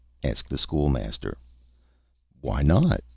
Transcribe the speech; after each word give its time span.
asked 0.23 0.49
the 0.49 0.57
School 0.57 0.89
Master. 0.89 1.37
"Why 2.39 2.63
not?" 2.63 3.01